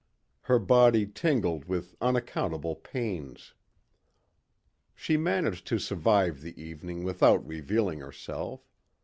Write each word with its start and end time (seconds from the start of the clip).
Her 0.41 0.57
body 0.57 1.05
tingled 1.05 1.65
with 1.65 1.95
unaccountable 2.01 2.75
pains. 2.75 3.53
She 4.95 5.15
managed 5.15 5.67
to 5.67 5.77
survive 5.77 6.41
the 6.41 6.59
evening 6.59 7.03
without 7.03 7.45
revealing 7.47 7.99
herself. 7.99 8.61